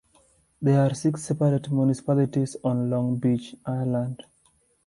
There 0.59 0.79
are 0.81 0.95
six 0.95 1.21
separate 1.25 1.69
municipalities 1.71 2.57
on 2.63 2.89
Long 2.89 3.17
Beach 3.17 3.53
Island. 3.67 4.23